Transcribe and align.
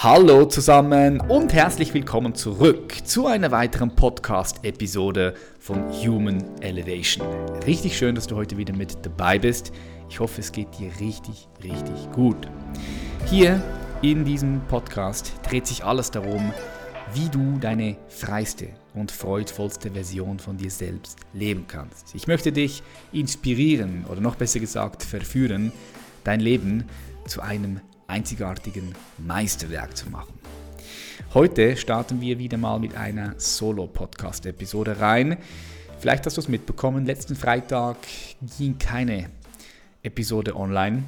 Hallo 0.00 0.44
zusammen 0.44 1.20
und 1.22 1.52
herzlich 1.52 1.92
willkommen 1.92 2.32
zurück 2.32 2.94
zu 3.04 3.26
einer 3.26 3.50
weiteren 3.50 3.96
Podcast-Episode 3.96 5.34
von 5.58 5.90
Human 5.90 6.44
Elevation. 6.60 7.26
Richtig 7.66 7.98
schön, 7.98 8.14
dass 8.14 8.28
du 8.28 8.36
heute 8.36 8.56
wieder 8.56 8.76
mit 8.76 9.04
dabei 9.04 9.40
bist. 9.40 9.72
Ich 10.08 10.20
hoffe, 10.20 10.40
es 10.40 10.52
geht 10.52 10.68
dir 10.78 10.92
richtig, 11.00 11.48
richtig 11.64 12.12
gut. 12.12 12.36
Hier 13.26 13.60
in 14.00 14.24
diesem 14.24 14.60
Podcast 14.68 15.32
dreht 15.42 15.66
sich 15.66 15.82
alles 15.82 16.12
darum, 16.12 16.52
wie 17.12 17.28
du 17.28 17.58
deine 17.58 17.96
freiste 18.06 18.68
und 18.94 19.10
freudvollste 19.10 19.90
Version 19.90 20.38
von 20.38 20.56
dir 20.56 20.70
selbst 20.70 21.18
leben 21.32 21.64
kannst. 21.66 22.14
Ich 22.14 22.28
möchte 22.28 22.52
dich 22.52 22.84
inspirieren 23.10 24.04
oder 24.08 24.20
noch 24.20 24.36
besser 24.36 24.60
gesagt 24.60 25.02
verführen, 25.02 25.72
dein 26.22 26.38
Leben 26.38 26.84
zu 27.26 27.40
einem 27.40 27.80
einzigartigen 28.08 28.94
Meisterwerk 29.18 29.96
zu 29.96 30.08
machen. 30.08 30.32
Heute 31.34 31.76
starten 31.76 32.22
wir 32.22 32.38
wieder 32.38 32.56
mal 32.56 32.80
mit 32.80 32.96
einer 32.96 33.34
Solo-Podcast-Episode 33.38 34.98
rein. 34.98 35.36
Vielleicht 36.00 36.24
hast 36.24 36.38
du 36.38 36.40
es 36.40 36.48
mitbekommen, 36.48 37.04
letzten 37.04 37.36
Freitag 37.36 37.98
ging 38.56 38.78
keine 38.78 39.28
Episode 40.02 40.56
online, 40.56 41.02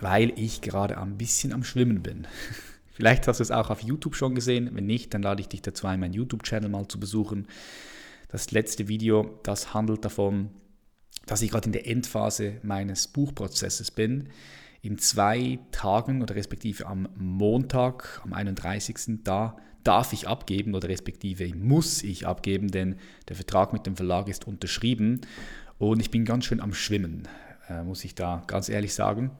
weil 0.00 0.38
ich 0.38 0.60
gerade 0.60 0.98
ein 0.98 1.16
bisschen 1.16 1.54
am 1.54 1.64
Schwimmen 1.64 2.02
bin. 2.02 2.26
Vielleicht 2.92 3.26
hast 3.26 3.40
du 3.40 3.44
es 3.44 3.50
auch 3.50 3.70
auf 3.70 3.80
YouTube 3.80 4.14
schon 4.14 4.34
gesehen. 4.34 4.68
Wenn 4.74 4.84
nicht, 4.84 5.14
dann 5.14 5.22
lade 5.22 5.40
ich 5.40 5.48
dich 5.48 5.62
dazu 5.62 5.86
ein, 5.86 5.98
meinen 5.98 6.12
YouTube-Channel 6.12 6.68
mal 6.68 6.88
zu 6.88 7.00
besuchen. 7.00 7.48
Das 8.28 8.50
letzte 8.50 8.86
Video, 8.86 9.38
das 9.44 9.72
handelt 9.72 10.04
davon, 10.04 10.50
dass 11.24 11.40
ich 11.40 11.50
gerade 11.50 11.66
in 11.66 11.72
der 11.72 11.86
Endphase 11.86 12.58
meines 12.62 13.08
Buchprozesses 13.08 13.90
bin 13.90 14.28
in 14.82 14.98
zwei 14.98 15.60
Tagen 15.70 16.22
oder 16.22 16.34
respektive 16.34 16.86
am 16.86 17.08
Montag, 17.16 18.20
am 18.24 18.32
31. 18.32 19.20
da 19.22 19.56
darf 19.84 20.12
ich 20.12 20.28
abgeben 20.28 20.74
oder 20.74 20.88
respektive 20.88 21.48
muss 21.56 22.02
ich 22.02 22.26
abgeben, 22.26 22.68
denn 22.68 22.96
der 23.28 23.36
Vertrag 23.36 23.72
mit 23.72 23.86
dem 23.86 23.96
Verlag 23.96 24.28
ist 24.28 24.46
unterschrieben 24.46 25.20
und 25.78 26.00
ich 26.00 26.10
bin 26.10 26.24
ganz 26.24 26.44
schön 26.44 26.60
am 26.60 26.74
Schwimmen, 26.74 27.28
äh, 27.68 27.82
muss 27.82 28.04
ich 28.04 28.14
da 28.14 28.42
ganz 28.46 28.68
ehrlich 28.68 28.94
sagen. 28.94 29.30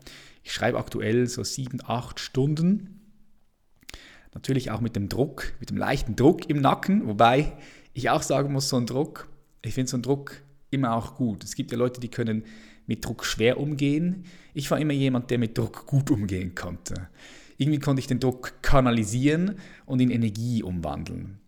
Ich 0.44 0.53
schreibe 0.53 0.78
aktuell 0.78 1.27
so 1.27 1.44
sieben, 1.44 1.78
acht 1.84 2.19
Stunden. 2.19 3.00
Natürlich 4.34 4.70
auch 4.70 4.81
mit 4.81 4.97
dem 4.97 5.09
Druck, 5.09 5.53
mit 5.61 5.70
dem 5.70 5.77
leichten 5.77 6.16
Druck 6.16 6.48
im 6.48 6.61
Nacken, 6.61 7.06
wobei 7.06 7.53
ich 7.94 8.11
auch 8.11 8.22
sagen 8.22 8.53
muss, 8.53 8.69
so 8.69 8.77
ein 8.77 8.86
Druck, 8.86 9.28
ich 9.61 9.75
finde 9.75 9.91
so 9.91 9.98
ein 9.98 10.03
Druck 10.03 10.42
immer 10.70 10.97
auch 10.97 11.16
gut. 11.16 11.44
Es 11.44 11.55
gibt 11.55 11.70
ja 11.70 11.78
Leute, 11.78 12.00
die 12.00 12.09
können 12.09 12.44
mit 12.86 13.05
Druck 13.05 13.25
schwer 13.25 13.58
umgehen. 13.58 14.25
Ich 14.55 14.70
war 14.70 14.78
immer 14.78 14.92
jemand, 14.92 15.30
der 15.30 15.38
mit 15.38 15.56
Druck 15.56 15.86
gut 15.86 16.11
umgehen 16.11 16.55
konnte. 16.55 17.08
Irgendwie 17.56 17.78
konnte 17.78 18.00
ich 18.00 18.06
den 18.06 18.20
Druck 18.20 18.62
kanalisieren 18.62 19.56
und 19.86 20.00
in 20.00 20.11
Energie 20.11 20.62
umwandeln. 20.62 21.38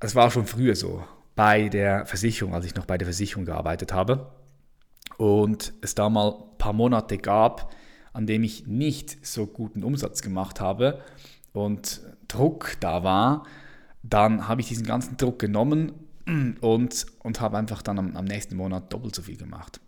Das 0.00 0.14
war 0.14 0.30
schon 0.30 0.46
früher 0.46 0.76
so 0.76 1.04
bei 1.34 1.68
der 1.68 2.06
Versicherung, 2.06 2.54
als 2.54 2.66
ich 2.66 2.74
noch 2.74 2.86
bei 2.86 2.98
der 2.98 3.06
Versicherung 3.06 3.44
gearbeitet 3.44 3.92
habe. 3.92 4.32
Und 5.16 5.72
es 5.80 5.94
da 5.94 6.08
mal 6.08 6.32
ein 6.32 6.58
paar 6.58 6.72
Monate 6.72 7.18
gab, 7.18 7.72
an 8.12 8.26
dem 8.26 8.42
ich 8.42 8.66
nicht 8.66 9.24
so 9.24 9.46
guten 9.46 9.84
Umsatz 9.84 10.22
gemacht 10.22 10.60
habe 10.60 11.00
und 11.52 12.00
Druck 12.26 12.76
da 12.80 13.04
war, 13.04 13.44
dann 14.02 14.48
habe 14.48 14.60
ich 14.60 14.68
diesen 14.68 14.86
ganzen 14.86 15.16
Druck 15.16 15.38
genommen 15.38 15.92
und, 16.60 17.06
und 17.20 17.40
habe 17.40 17.56
einfach 17.56 17.82
dann 17.82 17.98
am, 17.98 18.16
am 18.16 18.24
nächsten 18.24 18.56
Monat 18.56 18.92
doppelt 18.92 19.14
so 19.14 19.22
viel 19.22 19.36
gemacht. 19.36 19.80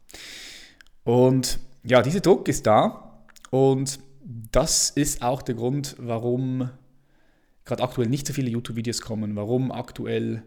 Und 1.04 1.58
ja, 1.82 2.02
dieser 2.02 2.20
Druck 2.20 2.48
ist 2.48 2.66
da 2.66 3.22
und 3.50 4.00
das 4.52 4.90
ist 4.90 5.22
auch 5.22 5.42
der 5.42 5.54
Grund, 5.54 5.96
warum 5.98 6.70
gerade 7.64 7.82
aktuell 7.82 8.08
nicht 8.08 8.26
so 8.26 8.32
viele 8.32 8.50
YouTube-Videos 8.50 9.00
kommen, 9.00 9.36
warum 9.36 9.70
aktuell 9.70 10.42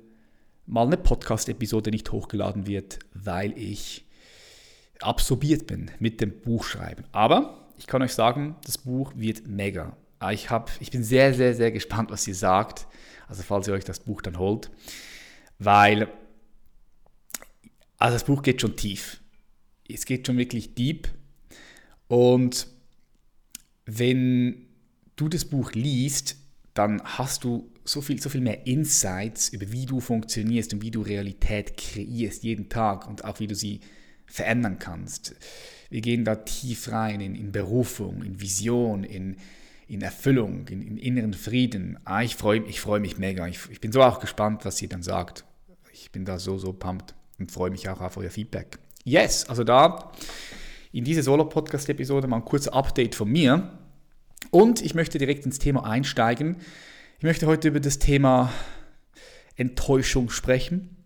mal 0.65 0.87
eine 0.87 0.97
Podcast-Episode 0.97 1.91
nicht 1.91 2.11
hochgeladen 2.11 2.67
wird, 2.67 2.99
weil 3.13 3.57
ich 3.57 4.05
absorbiert 5.01 5.67
bin 5.67 5.91
mit 5.99 6.21
dem 6.21 6.41
Buchschreiben. 6.41 7.05
Aber 7.11 7.67
ich 7.77 7.87
kann 7.87 8.01
euch 8.01 8.13
sagen, 8.13 8.55
das 8.65 8.77
Buch 8.77 9.11
wird 9.15 9.47
mega. 9.47 9.97
Ah, 10.19 10.31
ich, 10.31 10.49
hab, 10.49 10.71
ich 10.79 10.91
bin 10.91 11.03
sehr, 11.03 11.33
sehr, 11.33 11.53
sehr 11.53 11.71
gespannt, 11.71 12.09
was 12.09 12.27
ihr 12.27 12.35
sagt. 12.35 12.87
Also 13.27 13.43
falls 13.43 13.67
ihr 13.67 13.73
euch 13.73 13.83
das 13.83 13.99
Buch 13.99 14.21
dann 14.21 14.37
holt 14.37 14.71
weil 15.59 16.07
also 18.03 18.15
das 18.15 18.25
Buch 18.25 18.41
geht 18.41 18.59
schon 18.59 18.75
tief. 18.75 19.21
Es 19.87 20.05
geht 20.05 20.27
schon 20.27 20.37
wirklich 20.37 20.75
deep. 20.75 21.07
Und 22.09 22.67
wenn 23.85 24.67
du 25.15 25.29
das 25.29 25.45
Buch 25.45 25.71
liest, 25.71 26.35
dann 26.73 27.01
hast 27.01 27.45
du 27.45 27.71
so 27.85 28.01
viel, 28.01 28.21
so 28.21 28.27
viel 28.27 28.41
mehr 28.41 28.67
Insights 28.67 29.47
über 29.47 29.71
wie 29.71 29.85
du 29.85 30.01
funktionierst 30.01 30.73
und 30.73 30.81
wie 30.81 30.91
du 30.91 31.01
Realität 31.01 31.77
kreierst 31.77 32.43
jeden 32.43 32.67
Tag 32.67 33.07
und 33.07 33.23
auch 33.23 33.39
wie 33.39 33.47
du 33.47 33.55
sie 33.55 33.79
verändern 34.25 34.79
kannst. 34.79 35.35
Wir 35.89 36.01
gehen 36.01 36.25
da 36.25 36.35
tief 36.35 36.91
rein 36.91 37.21
in, 37.21 37.35
in 37.35 37.53
Berufung, 37.53 38.21
in 38.23 38.41
Vision, 38.41 39.05
in, 39.05 39.37
in 39.93 40.01
Erfüllung, 40.01 40.67
in, 40.67 40.81
in 40.81 40.97
inneren 40.97 41.33
Frieden. 41.33 41.99
Ah, 42.05 42.23
ich 42.23 42.35
freue 42.35 42.63
ich 42.63 42.81
freu 42.81 42.99
mich 42.99 43.17
mega. 43.17 43.47
Ich, 43.47 43.69
ich 43.69 43.81
bin 43.81 43.91
so 43.91 44.01
auch 44.01 44.19
gespannt, 44.19 44.65
was 44.65 44.77
sie 44.77 44.87
dann 44.87 45.03
sagt. 45.03 45.45
Ich 45.91 46.11
bin 46.11 46.25
da 46.25 46.39
so, 46.39 46.57
so 46.57 46.73
pumped 46.73 47.13
und 47.39 47.51
freue 47.51 47.71
mich 47.71 47.87
auch 47.89 48.01
auf 48.01 48.17
euer 48.17 48.29
Feedback. 48.29 48.79
Yes, 49.03 49.47
also 49.49 49.63
da 49.63 50.11
in 50.91 51.03
diese 51.03 51.23
Solo-Podcast-Episode 51.23 52.27
mal 52.27 52.37
ein 52.37 52.45
kurzes 52.45 52.71
Update 52.71 53.15
von 53.15 53.29
mir. 53.29 53.77
Und 54.51 54.81
ich 54.81 54.93
möchte 54.93 55.17
direkt 55.17 55.45
ins 55.45 55.59
Thema 55.59 55.85
einsteigen. 55.85 56.57
Ich 57.17 57.23
möchte 57.23 57.47
heute 57.47 57.69
über 57.69 57.79
das 57.79 57.99
Thema 57.99 58.51
Enttäuschung 59.55 60.29
sprechen 60.29 60.97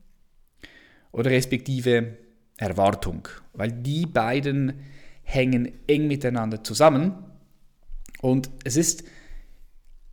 oder 1.12 1.32
respektive 1.32 2.18
Erwartung, 2.58 3.28
weil 3.54 3.72
die 3.72 4.06
beiden 4.06 4.82
hängen 5.24 5.72
eng 5.88 6.08
miteinander 6.08 6.64
zusammen. 6.64 7.27
Und 8.22 8.50
es 8.64 8.78
ist 8.78 9.04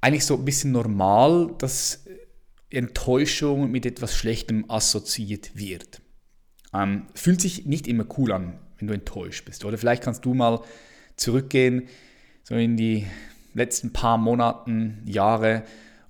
eigentlich 0.00 0.24
so 0.24 0.36
ein 0.36 0.44
bisschen 0.44 0.72
normal, 0.72 1.54
dass 1.58 2.04
Enttäuschung 2.70 3.70
mit 3.70 3.86
etwas 3.86 4.14
Schlechtem 4.16 4.70
assoziiert 4.70 5.56
wird. 5.56 6.02
Ähm, 6.74 7.06
fühlt 7.14 7.40
sich 7.40 7.66
nicht 7.66 7.86
immer 7.86 8.04
cool 8.18 8.32
an, 8.32 8.58
wenn 8.78 8.88
du 8.88 8.94
enttäuscht 8.94 9.44
bist. 9.44 9.64
Oder 9.64 9.78
vielleicht 9.78 10.02
kannst 10.02 10.24
du 10.24 10.34
mal 10.34 10.60
zurückgehen, 11.16 11.88
so 12.42 12.54
in 12.54 12.76
die 12.76 13.06
letzten 13.54 13.92
paar 13.92 14.18
Monaten, 14.18 15.02
Jahre 15.06 15.62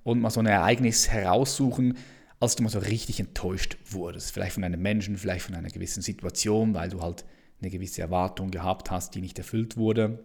und 0.03 0.19
mal 0.19 0.31
so 0.31 0.39
ein 0.39 0.47
Ereignis 0.47 1.09
heraussuchen, 1.09 1.97
als 2.39 2.55
du 2.55 2.63
mal 2.63 2.69
so 2.69 2.79
richtig 2.79 3.19
enttäuscht 3.19 3.77
wurdest. 3.85 4.31
Vielleicht 4.31 4.53
von 4.53 4.63
einem 4.63 4.81
Menschen, 4.81 5.17
vielleicht 5.17 5.45
von 5.45 5.55
einer 5.55 5.69
gewissen 5.69 6.01
Situation, 6.01 6.73
weil 6.73 6.89
du 6.89 7.01
halt 7.01 7.23
eine 7.61 7.69
gewisse 7.69 8.01
Erwartung 8.01 8.51
gehabt 8.51 8.91
hast, 8.91 9.15
die 9.15 9.21
nicht 9.21 9.37
erfüllt 9.37 9.77
wurde. 9.77 10.19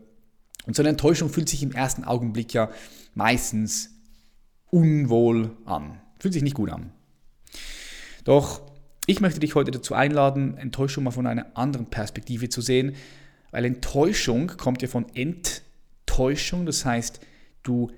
Und 0.66 0.76
so 0.76 0.82
eine 0.82 0.91
Enttäuschung 0.91 1.28
fühlt 1.28 1.48
sich 1.48 1.62
im 1.62 1.72
ersten 1.72 2.04
Augenblick 2.04 2.53
ja 2.53 2.71
meistens 3.15 3.91
unwohl 4.71 5.56
an. 5.65 6.00
Fühlt 6.19 6.34
sich 6.34 6.43
nicht 6.43 6.56
gut 6.56 6.71
an. 6.71 6.93
Doch 8.25 8.62
ich 9.06 9.21
möchte 9.21 9.41
dich 9.41 9.54
heute 9.54 9.71
dazu 9.71 9.94
einladen, 9.94 10.56
Enttäuschung 10.56 11.04
mal 11.04 11.10
von 11.10 11.26
einer 11.26 11.56
anderen 11.56 11.87
Perspektive 11.87 12.48
zu 12.48 12.60
sehen, 12.60 12.94
weil 13.50 13.65
Enttäuschung 13.65 14.47
kommt 14.56 14.82
ja 14.82 14.88
von 14.88 15.06
Enttäuschung, 15.15 16.66
das 16.66 16.84
heißt, 16.84 17.21
du 17.62 17.91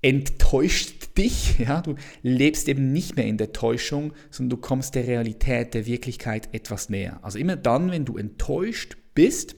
enttäuscht 0.00 1.18
dich, 1.18 1.58
ja, 1.58 1.82
du 1.82 1.96
lebst 2.22 2.68
eben 2.68 2.92
nicht 2.92 3.16
mehr 3.16 3.26
in 3.26 3.36
der 3.36 3.52
Täuschung, 3.52 4.12
sondern 4.30 4.50
du 4.50 4.56
kommst 4.58 4.94
der 4.94 5.06
Realität, 5.06 5.74
der 5.74 5.86
Wirklichkeit 5.86 6.48
etwas 6.52 6.88
näher. 6.88 7.18
Also 7.22 7.38
immer 7.38 7.56
dann, 7.56 7.90
wenn 7.90 8.04
du 8.04 8.16
enttäuscht 8.16 8.96
bist, 9.14 9.56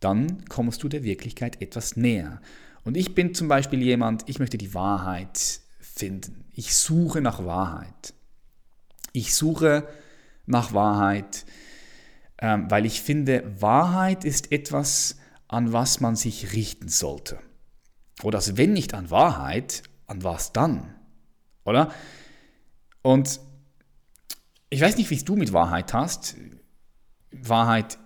dann 0.00 0.44
kommst 0.46 0.82
du 0.82 0.88
der 0.88 1.02
Wirklichkeit 1.02 1.60
etwas 1.60 1.96
näher. 1.96 2.40
Und 2.84 2.96
ich 2.96 3.14
bin 3.14 3.34
zum 3.34 3.48
Beispiel 3.48 3.82
jemand, 3.82 4.28
ich 4.28 4.38
möchte 4.38 4.58
die 4.58 4.74
Wahrheit 4.74 5.60
finden. 5.80 6.44
Ich 6.52 6.74
suche 6.76 7.20
nach 7.20 7.44
Wahrheit. 7.44 8.14
Ich 9.12 9.34
suche 9.34 9.88
nach 10.46 10.72
Wahrheit, 10.72 11.44
ähm, 12.38 12.70
weil 12.70 12.86
ich 12.86 13.02
finde, 13.02 13.60
Wahrheit 13.60 14.24
ist 14.24 14.52
etwas, 14.52 15.16
an 15.48 15.72
was 15.72 16.00
man 16.00 16.14
sich 16.14 16.52
richten 16.52 16.88
sollte. 16.88 17.38
Oder 18.22 18.38
also 18.38 18.56
wenn 18.56 18.72
nicht 18.72 18.94
an 18.94 19.10
Wahrheit, 19.10 19.82
an 20.06 20.22
was 20.22 20.52
dann? 20.52 20.94
Oder? 21.64 21.92
Und 23.02 23.40
ich 24.70 24.80
weiß 24.80 24.96
nicht, 24.96 25.10
wie 25.10 25.14
es 25.14 25.24
du 25.24 25.36
mit 25.36 25.52
Wahrheit 25.52 25.92
hast. 25.94 26.36
Wahrheit 27.30 27.98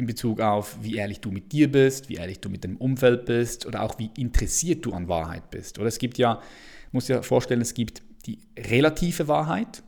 in 0.00 0.06
Bezug 0.06 0.40
auf, 0.40 0.78
wie 0.80 0.96
ehrlich 0.96 1.20
du 1.20 1.30
mit 1.30 1.52
dir 1.52 1.70
bist, 1.70 2.08
wie 2.08 2.14
ehrlich 2.14 2.40
du 2.40 2.48
mit 2.48 2.64
dem 2.64 2.76
Umfeld 2.76 3.26
bist 3.26 3.66
oder 3.66 3.82
auch 3.82 3.98
wie 3.98 4.10
interessiert 4.16 4.84
du 4.84 4.92
an 4.92 5.08
Wahrheit 5.08 5.50
bist. 5.50 5.78
Oder 5.78 5.88
es 5.88 5.98
gibt 5.98 6.18
ja 6.18 6.40
muss 6.92 7.06
dir 7.06 7.22
vorstellen, 7.22 7.60
es 7.60 7.74
gibt 7.74 8.02
die 8.26 8.38
relative 8.58 9.28
Wahrheit 9.28 9.82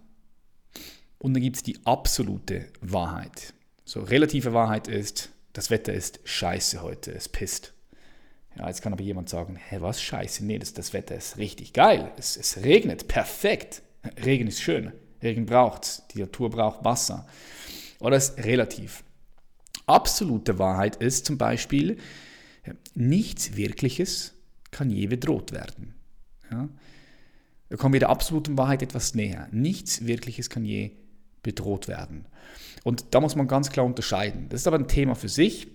und 1.18 1.34
dann 1.34 1.42
gibt 1.42 1.56
es 1.56 1.62
die 1.62 1.78
absolute 1.84 2.66
Wahrheit. 2.80 3.54
So, 3.84 4.00
relative 4.00 4.52
Wahrheit 4.52 4.88
ist, 4.88 5.30
das 5.52 5.70
Wetter 5.70 5.92
ist 5.92 6.20
scheiße 6.24 6.82
heute, 6.82 7.12
es 7.12 7.28
pisst. 7.28 7.74
Ja, 8.56 8.68
jetzt 8.68 8.82
kann 8.82 8.92
aber 8.92 9.02
jemand 9.02 9.28
sagen, 9.28 9.56
hä, 9.56 9.78
was 9.80 10.00
scheiße, 10.02 10.44
nee, 10.44 10.58
das, 10.58 10.74
das 10.74 10.92
Wetter 10.92 11.16
ist 11.16 11.38
richtig 11.38 11.72
geil, 11.72 12.12
es, 12.16 12.36
es 12.36 12.62
regnet, 12.62 13.08
perfekt. 13.08 13.82
Regen 14.24 14.48
ist 14.48 14.60
schön, 14.60 14.92
Regen 15.22 15.46
braucht 15.46 16.14
die 16.14 16.20
Natur 16.20 16.50
braucht 16.50 16.84
Wasser. 16.84 17.26
Oder 18.00 18.16
ist 18.16 18.36
relativ. 18.38 19.04
Absolute 19.92 20.58
Wahrheit 20.58 20.96
ist 20.96 21.26
zum 21.26 21.36
Beispiel, 21.36 21.98
nichts 22.94 23.56
Wirkliches 23.56 24.32
kann 24.70 24.88
je 24.88 25.06
bedroht 25.06 25.52
werden. 25.52 25.94
Ja? 26.50 26.68
Da 27.68 27.76
kommen 27.76 27.92
wir 27.92 28.00
der 28.00 28.08
absoluten 28.08 28.56
Wahrheit 28.56 28.82
etwas 28.82 29.14
näher. 29.14 29.48
Nichts 29.52 30.06
Wirkliches 30.06 30.48
kann 30.48 30.64
je 30.64 30.92
bedroht 31.42 31.88
werden. 31.88 32.26
Und 32.84 33.06
da 33.10 33.20
muss 33.20 33.36
man 33.36 33.48
ganz 33.48 33.70
klar 33.70 33.84
unterscheiden. 33.84 34.48
Das 34.48 34.62
ist 34.62 34.66
aber 34.66 34.78
ein 34.78 34.88
Thema 34.88 35.14
für 35.14 35.28
sich. 35.28 35.68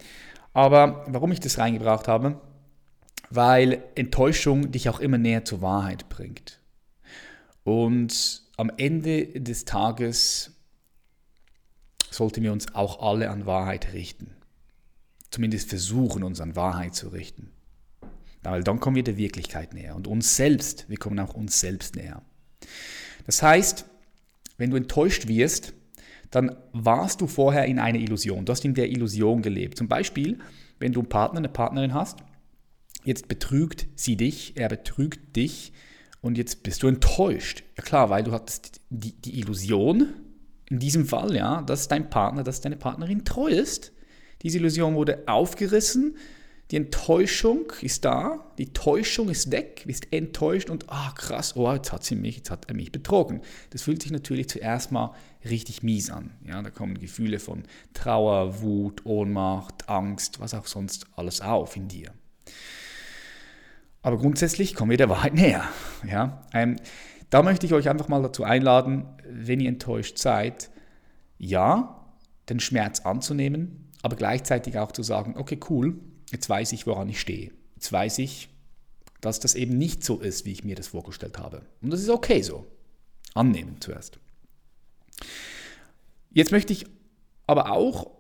Aber 0.54 1.06
warum 1.08 1.32
ich 1.32 1.40
das 1.40 1.60
reingebracht 1.60 2.08
habe, 2.08 2.42
weil 3.30 3.84
Enttäuschung 3.96 4.72
dich 4.72 4.90
auch 4.90 5.00
immer 5.00 5.18
näher 5.18 5.46
zur 5.46 5.62
Wahrheit 5.62 6.10
bringt. 6.10 6.60
Und 7.64 8.44
am 8.58 8.72
Ende 8.78 9.28
des 9.40 9.66
Tages 9.66 10.57
sollten 12.18 12.44
wir 12.44 12.52
uns 12.52 12.74
auch 12.74 13.02
alle 13.02 13.30
an 13.30 13.46
Wahrheit 13.46 13.94
richten. 13.94 14.32
Zumindest 15.30 15.70
versuchen, 15.70 16.24
uns 16.24 16.42
an 16.42 16.56
Wahrheit 16.56 16.96
zu 16.96 17.10
richten. 17.10 17.52
Weil 18.44 18.64
dann 18.64 18.80
kommen 18.80 18.96
wir 18.96 19.04
der 19.04 19.18
Wirklichkeit 19.18 19.74
näher 19.74 19.96
und 19.96 20.08
uns 20.08 20.36
selbst, 20.36 20.90
wir 20.90 20.98
kommen 20.98 21.20
auch 21.20 21.34
uns 21.34 21.60
selbst 21.60 21.96
näher. 21.96 22.22
Das 23.26 23.44
heißt, 23.44 23.86
wenn 24.58 24.72
du 24.72 24.78
enttäuscht 24.78 25.28
wirst, 25.28 25.74
dann 26.32 26.56
warst 26.72 27.22
du 27.22 27.28
vorher 27.28 27.66
in 27.66 27.80
einer 27.80 28.00
Illusion. 28.00 28.46
Du 28.46 28.52
hast 28.52 28.66
in 28.66 28.74
der 28.74 28.90
Illusion 28.90 29.42
gelebt. 29.42 29.78
Zum 29.78 29.88
Beispiel, 29.88 30.40
wenn 30.80 30.94
du 30.94 31.02
einen 31.02 31.10
Partner, 31.10 31.40
eine 31.40 31.50
Partnerin 31.50 31.94
hast, 31.94 32.20
jetzt 33.04 33.28
betrügt 33.28 33.88
sie 33.96 34.16
dich, 34.16 34.58
er 34.58 34.70
betrügt 34.70 35.36
dich 35.36 35.74
und 36.22 36.38
jetzt 36.38 36.64
bist 36.64 36.84
du 36.84 36.88
enttäuscht. 36.88 37.64
Ja 37.78 37.84
klar, 37.84 38.10
weil 38.10 38.24
du 38.24 38.32
hattest 38.32 38.82
die, 38.90 39.14
die 39.14 39.40
Illusion, 39.40 40.14
in 40.70 40.80
diesem 40.80 41.06
Fall, 41.06 41.36
ja, 41.36 41.62
dass 41.62 41.88
dein 41.88 42.10
Partner, 42.10 42.44
dass 42.44 42.62
deine 42.62 42.78
Partnerin 42.78 43.26
treu 43.26 43.48
ist. 43.48 43.94
Diese 44.42 44.58
Illusion 44.58 44.96
wurde 44.96 45.24
aufgerissen, 45.28 46.18
die 46.72 46.76
Enttäuschung 46.76 47.72
ist 47.82 48.04
da, 48.04 48.52
die 48.58 48.74
Täuschung 48.74 49.30
ist 49.30 49.52
weg, 49.52 49.80
du 49.84 49.88
bist 49.88 50.12
enttäuscht 50.12 50.70
und 50.70 50.90
ah 50.90 51.14
krass, 51.16 51.56
oh, 51.56 51.72
jetzt 51.72 51.94
hat 51.94 52.04
sie 52.04 52.16
mich, 52.16 52.38
jetzt 52.38 52.52
hat 52.52 52.66
er 52.68 52.76
mich 52.76 52.92
betrogen. 52.92 53.42
Das 53.70 53.84
fühlt 53.84 54.04
sich 54.04 54.12
natürlich 54.12 54.50
zuerst 54.50 54.92
mal 54.92 55.16
richtig 55.50 55.82
mies 55.82 56.10
an. 56.10 56.32
Ja, 56.46 56.62
da 56.62 56.70
kommen 56.70 57.00
Gefühle 57.00 57.40
von 57.40 57.64
Trauer, 57.94 58.62
Wut, 58.62 59.06
Ohnmacht, 59.06 59.88
Angst, 59.88 60.42
was 60.42 60.54
auch 60.54 60.68
sonst 60.68 61.06
alles 61.16 61.40
auf 61.40 61.78
in 61.78 61.88
dir. 61.88 62.12
Aber 64.02 64.18
grundsätzlich 64.18 64.76
kommen 64.76 64.92
wir 64.92 64.98
der 64.98 65.10
Wahrheit 65.10 65.36
näher. 65.36 65.64
Ja? 66.06 66.46
Ähm, 66.54 66.76
da 67.30 67.44
möchte 67.44 67.66
ich 67.66 67.74
euch 67.74 67.90
einfach 67.90 68.08
mal 68.08 68.22
dazu 68.22 68.44
einladen, 68.44 69.06
wenn 69.28 69.60
ihr 69.60 69.70
enttäuscht 69.70 70.18
seid, 70.18 70.70
ja, 71.38 72.06
den 72.50 72.60
Schmerz 72.60 73.02
anzunehmen, 73.02 73.92
aber 74.02 74.16
gleichzeitig 74.16 74.78
auch 74.80 74.92
zu 74.92 75.04
sagen, 75.04 75.36
okay, 75.38 75.60
cool, 75.70 76.00
jetzt 76.32 76.50
weiß 76.50 76.72
ich, 76.72 76.88
woran 76.88 77.10
ich 77.10 77.20
stehe. 77.20 77.52
Jetzt 77.76 77.92
weiß 77.92 78.20
ich, 78.20 78.50
dass 79.22 79.40
das 79.40 79.56
eben 79.56 79.78
nicht 79.78 80.04
so 80.04 80.20
ist, 80.20 80.46
wie 80.46 80.52
ich 80.52 80.64
mir 80.64 80.76
das 80.76 80.88
vorgestellt 80.88 81.38
habe. 81.38 81.64
Und 81.82 81.92
das 81.92 82.02
ist 82.02 82.10
okay 82.10 82.42
so. 82.42 82.66
Annehmen 83.34 83.78
zuerst. 83.80 84.20
Jetzt 86.32 86.52
möchte 86.52 86.74
ich 86.74 86.86
aber 87.46 87.72
auch 87.72 88.12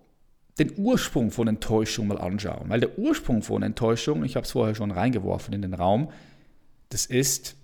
den 0.59 0.74
Ursprung 0.77 1.31
von 1.31 1.48
Enttäuschung 1.48 2.07
mal 2.07 2.18
anschauen. 2.18 2.69
Weil 2.69 2.80
der 2.80 2.98
Ursprung 2.98 3.42
von 3.42 3.62
Enttäuschung, 3.62 4.24
ich 4.24 4.36
habe 4.36 4.45
es 4.45 4.51
vorher 4.51 4.75
schon 4.75 4.92
reingeworfen 4.92 5.54
in 5.54 5.62
den 5.62 5.74
Raum, 5.74 6.12
das 6.89 7.06
ist 7.06 7.56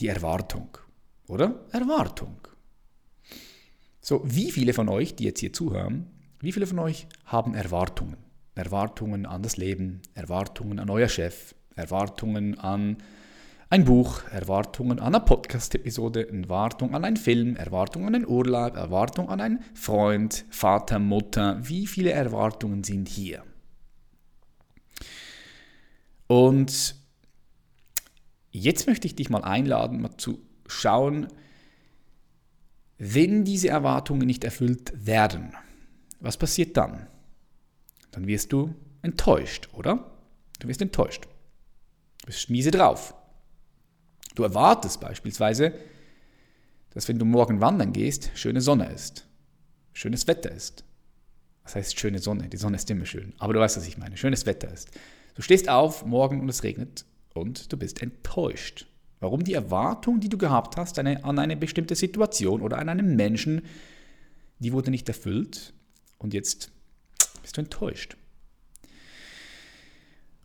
die 0.00 0.08
Erwartung. 0.08 0.76
Oder? 1.28 1.66
Erwartung. 1.72 2.36
So, 4.00 4.22
wie 4.24 4.50
viele 4.50 4.72
von 4.72 4.88
euch, 4.88 5.14
die 5.14 5.24
jetzt 5.24 5.40
hier 5.40 5.52
zuhören, 5.52 6.06
wie 6.40 6.52
viele 6.52 6.66
von 6.66 6.78
euch 6.78 7.06
haben 7.26 7.54
Erwartungen? 7.54 8.16
Erwartungen 8.54 9.26
an 9.26 9.42
das 9.42 9.56
Leben, 9.56 10.02
Erwartungen 10.14 10.78
an 10.78 10.90
euer 10.90 11.08
Chef, 11.08 11.54
Erwartungen 11.76 12.58
an 12.58 12.96
ein 13.68 13.84
Buch, 13.84 14.24
Erwartungen 14.30 14.98
an 14.98 15.14
eine 15.14 15.24
Podcast-Episode, 15.24 16.28
Erwartung 16.28 16.94
an 16.94 17.04
einen 17.04 17.16
Film, 17.16 17.54
Erwartung 17.54 18.06
an 18.06 18.16
einen 18.16 18.26
Urlaub, 18.26 18.76
Erwartung 18.76 19.28
an 19.28 19.40
einen 19.40 19.62
Freund, 19.74 20.44
Vater, 20.50 20.98
Mutter. 20.98 21.60
Wie 21.62 21.86
viele 21.86 22.10
Erwartungen 22.10 22.82
sind 22.82 23.08
hier? 23.08 23.44
Und 26.26 26.99
jetzt 28.50 28.86
möchte 28.86 29.06
ich 29.06 29.14
dich 29.14 29.30
mal 29.30 29.42
einladen, 29.42 30.02
mal 30.02 30.16
zu 30.16 30.40
schauen, 30.66 31.28
wenn 32.98 33.44
diese 33.44 33.68
Erwartungen 33.68 34.26
nicht 34.26 34.44
erfüllt 34.44 34.92
werden, 34.94 35.54
was 36.20 36.36
passiert 36.36 36.76
dann? 36.76 37.06
Dann 38.10 38.26
wirst 38.26 38.52
du 38.52 38.74
enttäuscht, 39.02 39.68
oder? 39.72 40.12
Du 40.58 40.68
wirst 40.68 40.82
enttäuscht. 40.82 41.26
Du 42.20 42.26
bist 42.26 42.50
miese 42.50 42.70
drauf. 42.70 43.14
Du 44.34 44.42
erwartest 44.42 45.00
beispielsweise, 45.00 45.72
dass 46.90 47.08
wenn 47.08 47.18
du 47.18 47.24
morgen 47.24 47.60
wandern 47.60 47.92
gehst, 47.92 48.30
schöne 48.34 48.60
Sonne 48.60 48.92
ist, 48.92 49.26
schönes 49.92 50.26
Wetter 50.26 50.50
ist. 50.50 50.84
Was 51.62 51.76
heißt 51.76 51.98
schöne 51.98 52.18
Sonne? 52.18 52.48
Die 52.48 52.56
Sonne 52.56 52.76
ist 52.76 52.90
immer 52.90 53.06
schön. 53.06 53.32
Aber 53.38 53.52
du 53.52 53.60
weißt, 53.60 53.76
was 53.76 53.86
ich 53.86 53.96
meine. 53.96 54.16
Schönes 54.16 54.44
Wetter 54.44 54.72
ist. 54.72 54.90
Du 55.34 55.42
stehst 55.42 55.68
auf 55.68 56.04
morgen 56.04 56.40
und 56.40 56.48
es 56.48 56.62
regnet 56.62 57.04
und 57.34 57.72
du 57.72 57.76
bist 57.76 58.02
enttäuscht. 58.02 58.86
Warum 59.20 59.44
die 59.44 59.54
Erwartung, 59.54 60.20
die 60.20 60.28
du 60.28 60.38
gehabt 60.38 60.76
hast 60.76 60.98
eine, 60.98 61.24
an 61.24 61.38
eine 61.38 61.56
bestimmte 61.56 61.94
Situation 61.94 62.62
oder 62.62 62.78
an 62.78 62.88
einen 62.88 63.16
Menschen, 63.16 63.62
die 64.58 64.72
wurde 64.72 64.90
nicht 64.90 65.08
erfüllt 65.08 65.74
und 66.18 66.34
jetzt 66.34 66.70
bist 67.42 67.56
du 67.56 67.60
enttäuscht. 67.60 68.16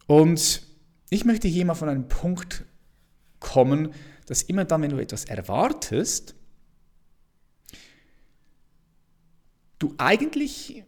Und 0.07 0.61
ich 1.09 1.25
möchte 1.25 1.47
hier 1.47 1.65
mal 1.65 1.75
von 1.75 1.89
einem 1.89 2.07
Punkt 2.07 2.65
kommen, 3.39 3.93
dass 4.25 4.43
immer 4.43 4.65
dann, 4.65 4.81
wenn 4.81 4.91
du 4.91 4.97
etwas 4.97 5.25
erwartest, 5.25 6.35
du 9.79 9.93
eigentlich 9.97 10.83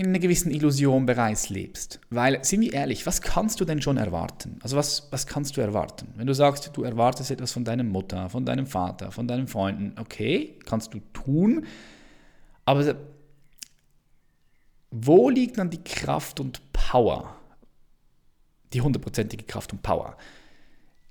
in 0.00 0.08
einer 0.08 0.18
gewissen 0.18 0.50
Illusion 0.50 1.06
bereits 1.06 1.50
lebst. 1.50 2.00
Weil, 2.10 2.44
sind 2.44 2.62
wir 2.62 2.72
ehrlich, 2.72 3.06
was 3.06 3.22
kannst 3.22 3.60
du 3.60 3.64
denn 3.64 3.80
schon 3.80 3.96
erwarten? 3.96 4.58
Also 4.60 4.76
was, 4.76 5.08
was 5.10 5.26
kannst 5.26 5.56
du 5.56 5.60
erwarten? 5.60 6.08
Wenn 6.16 6.26
du 6.26 6.34
sagst, 6.34 6.70
du 6.74 6.82
erwartest 6.82 7.30
etwas 7.30 7.52
von 7.52 7.64
deiner 7.64 7.84
Mutter, 7.84 8.28
von 8.28 8.44
deinem 8.44 8.66
Vater, 8.66 9.12
von 9.12 9.28
deinen 9.28 9.46
Freunden, 9.46 9.94
okay, 9.98 10.58
kannst 10.66 10.94
du 10.94 11.00
tun, 11.12 11.66
aber 12.64 12.96
wo 14.90 15.30
liegt 15.30 15.58
dann 15.58 15.70
die 15.70 15.82
Kraft 15.82 16.40
und 16.40 16.60
Power? 16.72 17.36
Die 18.72 18.80
hundertprozentige 18.80 19.44
Kraft 19.44 19.72
und 19.72 19.82
Power. 19.82 20.16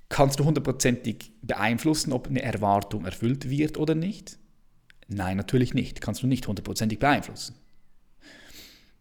Kannst 0.09 0.39
du 0.39 0.45
hundertprozentig 0.45 1.31
beeinflussen, 1.41 2.11
ob 2.13 2.27
eine 2.27 2.41
Erwartung 2.41 3.05
erfüllt 3.05 3.49
wird 3.49 3.77
oder 3.77 3.95
nicht? 3.95 4.37
Nein, 5.07 5.37
natürlich 5.37 5.73
nicht. 5.73 6.01
Kannst 6.01 6.21
du 6.21 6.27
nicht 6.27 6.47
hundertprozentig 6.47 6.99
beeinflussen. 6.99 7.55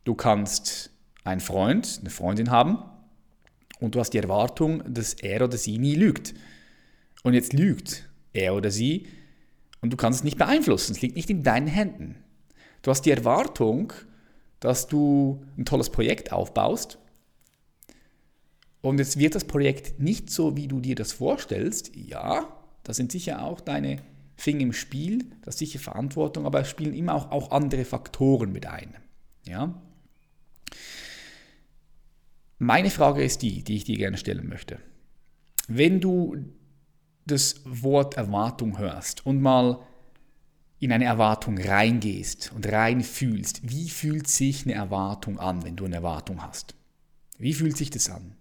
Du 0.05 0.15
kannst 0.15 0.91
einen 1.25 1.41
Freund, 1.41 1.99
eine 2.01 2.11
Freundin 2.11 2.51
haben 2.51 2.79
und 3.81 3.95
du 3.95 4.01
hast 4.01 4.11
die 4.11 4.19
Erwartung, 4.19 4.83
dass 4.93 5.15
er 5.15 5.43
oder 5.43 5.57
sie 5.57 5.79
nie 5.79 5.95
lügt. 5.95 6.35
Und 7.23 7.35
jetzt 7.35 7.53
lügt 7.53 8.09
er 8.33 8.55
oder 8.55 8.71
sie 8.71 9.07
und 9.81 9.93
du 9.93 9.97
kannst 9.97 10.21
es 10.21 10.25
nicht 10.25 10.39
beeinflussen. 10.39 10.93
Es 10.93 11.03
liegt 11.03 11.17
nicht 11.17 11.31
in 11.31 11.43
deinen 11.43 11.69
Händen. 11.69 12.17
Du 12.83 12.91
hast 12.91 13.03
die 13.03 13.13
Erwartung, 13.13 13.93
dass 14.59 14.89
du 14.89 15.45
ein 15.57 15.65
tolles 15.65 15.91
Projekt 15.91 16.33
aufbaust 16.33 16.99
und 18.83 18.99
jetzt 18.99 19.17
wird 19.17 19.37
das 19.37 19.45
Projekt 19.45 20.01
nicht 20.01 20.29
so, 20.29 20.57
wie 20.57 20.67
du 20.67 20.81
dir 20.81 20.97
das 20.97 21.13
vorstellst. 21.13 21.93
Ja, 21.95 22.49
da 22.83 22.93
sind 22.93 23.13
sicher 23.13 23.45
auch 23.45 23.61
deine 23.61 23.99
Finger 24.37 24.63
im 24.63 24.73
Spiel, 24.73 25.31
das 25.43 25.55
ist 25.55 25.61
sicher 25.61 25.79
Verantwortung, 25.79 26.47
aber 26.47 26.61
es 26.61 26.69
spielen 26.69 26.95
immer 26.95 27.15
auch, 27.15 27.31
auch 27.31 27.53
andere 27.53 27.85
Faktoren 27.85 28.53
mit 28.53 28.67
ein. 28.67 28.97
Ja? 29.47 29.81
Meine 32.63 32.91
Frage 32.91 33.25
ist 33.25 33.43
die, 33.43 33.65
die 33.65 33.75
ich 33.75 33.83
dir 33.83 33.97
gerne 33.97 34.17
stellen 34.17 34.49
möchte. 34.49 34.79
Wenn 35.67 36.01
du 36.01 36.37
das 37.27 37.57
Wort 37.65 38.17
Erwartung 38.17 38.79
hörst 38.79 39.27
und 39.27 39.43
mal 39.43 39.81
in 40.79 40.93
eine 40.93 41.07
Erwartung 41.07 41.59
reingehst 41.59 42.53
und 42.55 42.71
reinfühlst, 42.71 43.69
wie 43.69 43.89
fühlt 43.89 44.29
sich 44.29 44.63
eine 44.63 44.75
Erwartung 44.75 45.41
an, 45.41 45.65
wenn 45.65 45.75
du 45.75 45.87
eine 45.87 45.97
Erwartung 45.97 46.41
hast? 46.41 46.77
Wie 47.37 47.53
fühlt 47.53 47.77
sich 47.77 47.91
das 47.91 48.09
an? 48.09 48.37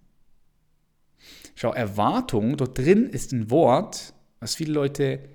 Schau, 1.56 1.74
Erwartung, 1.74 2.58
dort 2.58 2.78
drin 2.78 3.08
ist 3.08 3.32
ein 3.32 3.50
Wort, 3.50 4.14
was 4.40 4.54
viele 4.54 4.74
Leute 4.74 5.28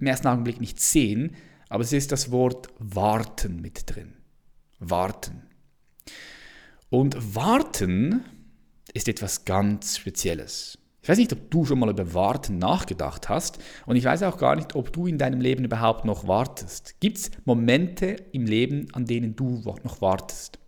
im 0.00 0.08
ersten 0.08 0.26
Augenblick 0.26 0.60
nicht 0.60 0.80
sehen, 0.80 1.36
aber 1.68 1.84
es 1.84 1.92
ist 1.92 2.10
das 2.10 2.32
Wort 2.32 2.70
warten 2.80 3.60
mit 3.60 3.94
drin. 3.94 4.14
Warten. 4.80 5.49
Und 6.90 7.34
warten, 7.34 8.24
ist 8.92 9.08
etwas 9.08 9.44
ganz 9.44 9.96
Spezielles. 9.96 10.78
Ich 11.02 11.08
weiß 11.08 11.16
nicht, 11.16 11.32
ob 11.32 11.50
du 11.50 11.64
schon 11.64 11.78
mal 11.78 11.88
über 11.88 12.12
Warten 12.12 12.58
nachgedacht 12.58 13.28
hast 13.28 13.58
und 13.86 13.96
ich 13.96 14.04
weiß 14.04 14.22
auch 14.24 14.36
gar 14.36 14.54
nicht, 14.54 14.74
ob 14.74 14.92
du 14.92 15.06
in 15.06 15.16
deinem 15.16 15.40
Leben 15.40 15.64
überhaupt 15.64 16.04
noch 16.04 16.26
wartest. 16.26 17.00
Gibt 17.00 17.16
es 17.16 17.30
Momente 17.44 18.16
im 18.32 18.44
Leben, 18.44 18.88
an 18.92 19.06
denen 19.06 19.34
du 19.34 19.62
noch 19.82 20.02
wartest? 20.02 20.58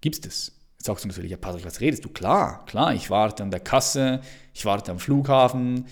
Gibt 0.00 0.26
es? 0.26 0.58
Jetzt 0.72 0.86
sagst 0.86 1.04
du 1.04 1.08
natürlich, 1.08 1.30
ja, 1.30 1.36
Patrick, 1.36 1.64
was 1.64 1.80
redest 1.80 2.04
du? 2.04 2.08
Klar, 2.08 2.64
klar, 2.66 2.94
ich 2.94 3.10
warte 3.10 3.44
an 3.44 3.52
der 3.52 3.60
Kasse, 3.60 4.22
ich 4.52 4.64
warte 4.64 4.90
am 4.90 4.98
Flughafen. 4.98 5.86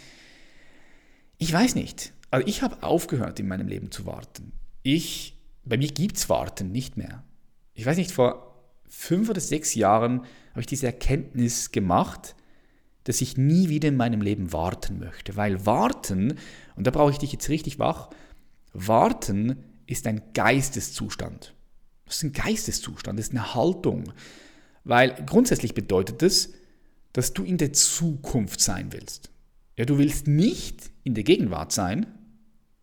Ich 1.39 1.53
weiß 1.53 1.77
nicht. 1.77 2.13
Also 2.31 2.47
ich 2.49 2.63
habe 2.63 2.83
aufgehört 2.83 3.39
in 3.39 3.47
meinem 3.47 3.69
Leben 3.69 3.91
zu 3.91 4.07
warten. 4.07 4.53
Ich, 4.83 5.39
bei 5.65 5.77
mir 5.77 5.89
gibt 5.89 6.17
es 6.17 6.29
Warten 6.29 6.73
nicht 6.73 6.97
mehr. 6.97 7.23
Ich 7.75 7.87
weiß 7.87 7.97
nicht, 7.97 8.11
vor 8.11 8.52
fünf 8.93 9.31
oder 9.31 9.41
sechs 9.41 9.75
Jahren 9.75 10.21
habe 10.51 10.61
ich 10.61 10.67
diese 10.67 10.87
Erkenntnis 10.87 11.73
gemacht, 11.73 12.37
dass 13.05 13.23
ich 13.23 13.39
nie 13.39 13.69
wieder 13.69 13.89
in 13.89 13.97
meinem 13.97 14.21
Leben 14.21 14.53
warten 14.53 14.99
möchte. 14.99 15.35
Weil 15.35 15.65
warten, 15.65 16.39
und 16.77 16.87
da 16.87 16.91
brauche 16.91 17.11
ich 17.11 17.19
dich 17.19 17.33
jetzt 17.33 17.49
richtig 17.49 17.79
wach, 17.79 18.11
warten 18.75 19.65
ist 19.87 20.07
ein 20.07 20.21
Geisteszustand. 20.35 21.55
Das 22.05 22.17
ist 22.17 22.23
ein 22.23 22.33
Geisteszustand, 22.33 23.19
das 23.19 23.29
ist 23.29 23.33
eine 23.33 23.55
Haltung. 23.55 24.13
Weil 24.85 25.15
grundsätzlich 25.27 25.75
bedeutet 25.75 26.23
es, 26.23 26.53
dass 27.15 27.33
du 27.33 27.45
in 27.45 27.57
der 27.57 27.73
Zukunft 27.73 28.61
sein 28.61 28.93
willst. 28.93 29.31
Ja, 29.77 29.87
du 29.87 29.97
willst 29.99 30.27
nicht 30.27 30.91
in 31.03 31.15
der 31.15 31.25
Gegenwart 31.25 31.73
sein, 31.73 32.07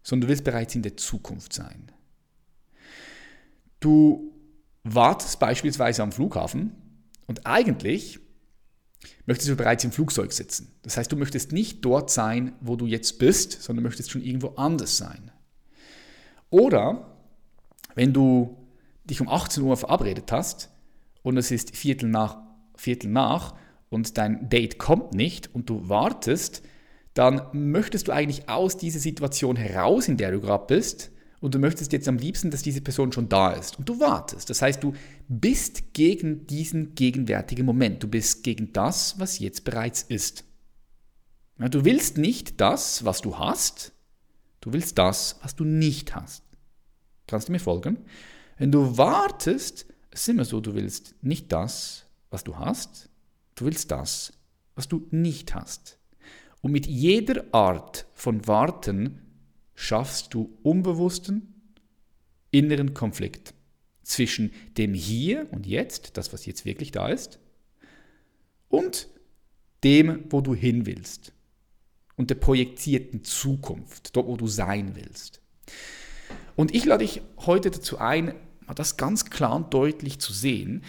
sondern 0.02 0.28
du 0.28 0.32
willst 0.32 0.44
bereits 0.44 0.74
in 0.74 0.82
der 0.82 0.98
Zukunft 0.98 1.54
sein. 1.54 1.92
Du 3.80 4.34
wartest 4.84 5.40
beispielsweise 5.40 6.04
am 6.04 6.12
Flughafen 6.12 6.76
und 7.28 7.46
eigentlich 7.46 8.20
möchtest 9.26 9.50
du 9.50 9.56
bereits 9.56 9.84
im 9.84 9.92
Flugzeug 9.92 10.34
sitzen. 10.34 10.76
Das 10.82 10.98
heißt, 10.98 11.12
du 11.12 11.16
möchtest 11.16 11.52
nicht 11.52 11.86
dort 11.86 12.10
sein, 12.10 12.54
wo 12.62 12.76
du 12.76 12.86
jetzt 12.86 13.20
bist, 13.20 13.62
sondern 13.62 13.84
möchtest 13.84 14.12
schon 14.12 14.24
irgendwo 14.24 14.50
anders 14.50 14.98
sein. 14.98 15.32
Oder 16.50 17.16
wenn 17.96 18.14
du 18.14 18.58
dich 19.06 19.22
um 19.22 19.30
18 19.30 19.64
Uhr 19.64 19.78
verabredet 19.78 20.32
hast 20.32 20.70
und 21.22 21.38
es 21.38 21.52
ist 21.52 21.76
Viertel 21.76 22.10
nach, 22.10 22.38
Viertel 22.76 23.10
nach 23.10 23.56
und 23.90 24.18
dein 24.18 24.50
Date 24.50 24.78
kommt 24.80 25.14
nicht 25.14 25.54
und 25.54 25.70
du 25.70 25.90
wartest, 25.90 26.64
dann 27.14 27.42
möchtest 27.54 28.08
du 28.08 28.12
eigentlich 28.12 28.50
aus 28.50 28.78
dieser 28.78 29.00
Situation 29.00 29.56
heraus, 29.56 30.08
in 30.08 30.18
der 30.18 30.32
du 30.32 30.40
gerade 30.40 30.66
bist, 30.68 31.12
und 31.42 31.56
du 31.56 31.60
möchtest 31.60 31.94
jetzt 31.94 32.08
am 32.08 32.18
liebsten, 32.18 32.52
dass 32.52 32.62
diese 32.62 32.82
Person 32.82 33.12
schon 33.12 33.30
da 33.30 33.52
ist 33.52 33.80
und 33.80 33.88
du 33.88 34.00
wartest. 34.00 34.50
Das 34.50 34.62
heißt, 34.62 34.84
du 34.84 34.94
bist 35.28 35.94
gegen 35.94 36.48
diesen 36.48 36.96
gegenwärtigen 36.96 37.66
Moment. 37.66 38.04
Du 38.04 38.08
bist 38.08 38.44
gegen 38.44 38.74
das, 38.74 39.20
was 39.20 39.40
jetzt 39.40 39.64
bereits 39.64 40.02
ist. 40.04 40.44
Ja, 41.58 41.70
du 41.70 41.86
willst 41.86 42.18
nicht 42.18 42.60
das, 42.60 43.06
was 43.06 43.22
du 43.22 43.38
hast, 43.38 43.94
du 44.62 44.74
willst 44.74 44.98
das, 44.98 45.40
was 45.42 45.56
du 45.56 45.64
nicht 45.64 46.16
hast. 46.16 46.44
Kannst 47.28 47.48
du 47.48 47.52
mir 47.52 47.60
folgen? 47.60 47.98
Wenn 48.58 48.72
du 48.72 48.98
wartest, 48.98 49.86
ist 50.12 50.28
immer 50.28 50.46
so, 50.46 50.60
du 50.60 50.74
willst 50.74 51.16
nicht 51.22 51.52
das, 51.52 52.06
was 52.30 52.44
du 52.44 52.58
hast, 52.58 53.10
du 53.56 53.66
willst 53.66 53.92
das, 53.92 54.34
was 54.76 54.88
du 54.88 55.08
nicht 55.12 55.54
hast. 55.56 55.98
Und 56.62 56.72
mit 56.72 56.88
jeder 56.88 57.46
Art 57.54 58.06
von 58.14 58.46
Warten 58.48 59.29
schaffst 59.80 60.34
du 60.34 60.58
unbewussten 60.62 61.54
inneren 62.52 62.94
Konflikt 62.94 63.54
zwischen 64.04 64.52
dem 64.78 64.94
Hier 64.94 65.48
und 65.52 65.66
Jetzt, 65.66 66.18
das, 66.18 66.34
was 66.34 66.46
jetzt 66.46 66.66
wirklich 66.66 66.92
da 66.92 67.08
ist, 67.08 67.40
und 68.68 69.08
dem, 69.86 70.26
wo 70.32 70.42
du 70.42 70.54
hin 70.54 70.86
willst 70.86 71.32
und 72.18 72.30
der 72.30 72.36
projizierten 72.36 73.24
Zukunft, 73.24 74.18
dort, 74.18 74.28
wo 74.28 74.36
du 74.36 74.48
sein 74.48 74.96
willst. 74.96 75.42
Und 76.58 76.76
ich 76.76 76.84
lade 76.84 77.06
dich 77.06 77.22
heute 77.46 77.72
dazu 77.72 78.00
ein, 78.00 78.34
das 78.76 78.98
ganz 78.98 79.30
klar 79.30 79.56
und 79.56 79.74
deutlich 79.74 80.20
zu 80.20 80.34
sehen 80.34 80.84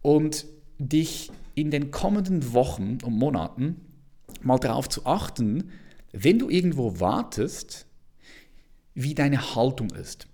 und 0.00 0.46
dich 0.78 1.30
in 1.54 1.70
den 1.70 1.90
kommenden 1.90 2.54
Wochen 2.54 2.98
und 3.04 3.12
Monaten 3.18 3.82
mal 4.40 4.58
darauf 4.58 4.88
zu 4.88 5.04
achten, 5.04 5.70
wenn 6.12 6.38
du 6.38 6.48
irgendwo 6.48 7.00
wartest, 7.00 7.86
wie 8.94 9.14
deine 9.14 9.54
Haltung 9.54 9.90
ist. 9.90 10.28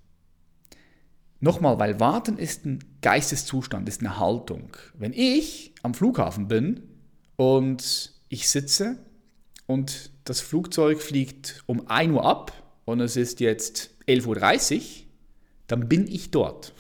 Nochmal, 1.41 1.79
weil 1.79 1.99
Warten 1.99 2.37
ist 2.37 2.67
ein 2.67 2.85
Geisteszustand, 3.01 3.89
ist 3.89 4.01
eine 4.01 4.19
Haltung. 4.19 4.77
Wenn 4.95 5.15
ich 5.15 5.75
am 5.83 5.95
Flughafen 5.95 6.49
bin 6.49 6.83
und 7.37 8.13
ich 8.29 8.49
sitze 8.49 8.99
und 9.67 10.11
das 10.25 10.41
Flugzeug 10.41 11.01
fliegt 11.01 11.63
um 11.67 11.89
1 11.89 12.13
Uhr 12.13 12.25
ab 12.25 12.53
und 12.85 13.01
es 13.01 13.17
ist 13.17 13.41
jetzt 13.41 13.91
11.30 14.07 14.77
Uhr, 14.77 14.83
dann 15.67 15.89
bin 15.89 16.07
ich 16.07 16.31
dort. 16.31 16.75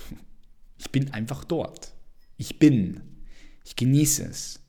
Ich 0.76 0.90
bin 0.90 1.12
einfach 1.12 1.44
dort. 1.44 1.94
Ich 2.36 2.58
bin. 2.58 3.00
Ich 3.64 3.76
genieße 3.76 4.24
es. 4.24 4.60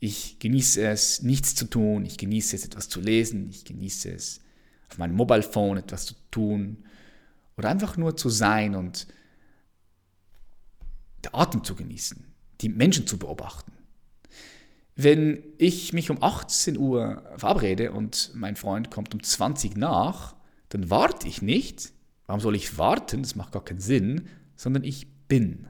Ich 0.00 0.38
genieße 0.38 0.82
es, 0.82 1.22
nichts 1.22 1.54
zu 1.54 1.66
tun. 1.66 2.06
Ich 2.06 2.16
genieße 2.16 2.56
es, 2.56 2.64
etwas 2.64 2.88
zu 2.88 3.00
lesen. 3.00 3.50
Ich 3.50 3.64
genieße 3.64 4.10
es, 4.10 4.40
auf 4.90 4.98
meinem 4.98 5.14
Mobile 5.14 5.42
Phone 5.42 5.78
etwas 5.78 6.06
zu 6.06 6.14
tun 6.30 6.84
oder 7.56 7.68
einfach 7.68 7.96
nur 7.96 8.16
zu 8.16 8.28
sein 8.28 8.74
und 8.74 9.06
den 11.24 11.34
Atem 11.34 11.64
zu 11.64 11.74
genießen, 11.74 12.24
die 12.60 12.68
Menschen 12.68 13.06
zu 13.06 13.18
beobachten. 13.18 13.72
Wenn 14.96 15.42
ich 15.58 15.92
mich 15.92 16.10
um 16.10 16.22
18 16.22 16.76
Uhr 16.76 17.22
verabrede 17.36 17.92
und 17.92 18.32
mein 18.34 18.56
Freund 18.56 18.90
kommt 18.90 19.14
um 19.14 19.22
20 19.22 19.76
nach, 19.76 20.34
dann 20.68 20.90
warte 20.90 21.26
ich 21.26 21.42
nicht. 21.42 21.92
Warum 22.26 22.40
soll 22.40 22.54
ich 22.54 22.76
warten? 22.78 23.22
Das 23.22 23.34
macht 23.34 23.52
gar 23.52 23.64
keinen 23.64 23.80
Sinn, 23.80 24.28
sondern 24.56 24.84
ich 24.84 25.06
bin. 25.26 25.68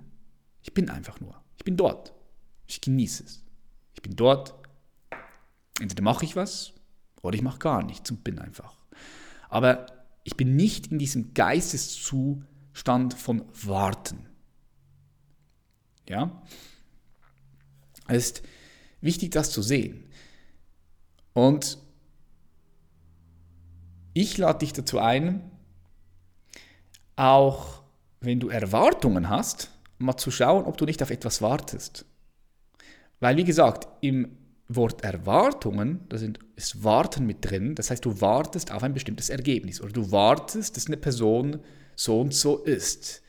Ich 0.62 0.74
bin 0.74 0.90
einfach 0.90 1.20
nur. 1.20 1.40
Ich 1.56 1.64
bin 1.64 1.76
dort. 1.76 2.12
Ich 2.66 2.80
genieße 2.80 3.24
es. 3.24 3.44
Ich 3.94 4.02
bin 4.02 4.16
dort. 4.16 4.54
Entweder 5.80 6.02
mache 6.02 6.24
ich 6.24 6.36
was 6.36 6.72
oder 7.22 7.34
ich 7.34 7.42
mache 7.42 7.58
gar 7.58 7.82
nichts 7.82 8.10
und 8.10 8.24
bin 8.24 8.38
einfach. 8.38 8.79
Aber 9.48 9.86
ich 10.24 10.36
bin 10.36 10.56
nicht 10.56 10.88
in 10.88 10.98
diesem 10.98 11.34
Geisteszustand 11.34 13.14
von 13.14 13.44
Warten. 13.62 14.26
Ja? 16.08 16.42
Es 18.08 18.26
ist 18.26 18.42
wichtig, 19.00 19.30
das 19.30 19.50
zu 19.50 19.62
sehen. 19.62 20.04
Und 21.32 21.78
ich 24.12 24.36
lade 24.38 24.58
dich 24.60 24.72
dazu 24.72 24.98
ein, 24.98 25.50
auch 27.16 27.82
wenn 28.20 28.40
du 28.40 28.48
Erwartungen 28.48 29.28
hast, 29.28 29.70
mal 29.98 30.16
zu 30.16 30.30
schauen, 30.30 30.64
ob 30.64 30.76
du 30.76 30.84
nicht 30.84 31.02
auf 31.02 31.10
etwas 31.10 31.42
wartest. 31.42 32.04
Weil, 33.20 33.36
wie 33.36 33.44
gesagt, 33.44 33.86
im 34.00 34.36
Wort 34.72 35.02
Erwartungen, 35.02 36.00
da 36.08 36.16
ist 36.54 36.84
Warten 36.84 37.26
mit 37.26 37.38
drin, 37.44 37.74
das 37.74 37.90
heißt, 37.90 38.04
du 38.04 38.20
wartest 38.20 38.70
auf 38.70 38.84
ein 38.84 38.94
bestimmtes 38.94 39.28
Ergebnis 39.28 39.80
oder 39.80 39.92
du 39.92 40.12
wartest, 40.12 40.76
dass 40.76 40.86
eine 40.86 40.96
Person 40.96 41.60
so 41.96 42.20
und 42.20 42.32
so 42.32 42.58
ist. 42.62 43.22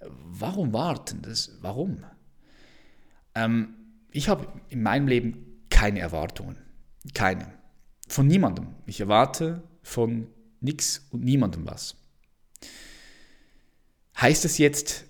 Warum 0.00 0.72
warten? 0.72 1.22
Das, 1.22 1.58
warum? 1.60 2.04
Ähm, 3.36 3.74
ich 4.10 4.28
habe 4.28 4.48
in 4.68 4.82
meinem 4.82 5.06
Leben 5.06 5.62
keine 5.70 6.00
Erwartungen. 6.00 6.56
Keine. 7.14 7.52
Von 8.08 8.26
niemandem. 8.26 8.74
Ich 8.86 9.00
erwarte 9.00 9.62
von 9.82 10.26
nichts 10.60 11.06
und 11.10 11.22
niemandem 11.22 11.66
was. 11.66 11.96
Heißt 14.20 14.44
es 14.44 14.58
jetzt, 14.58 15.04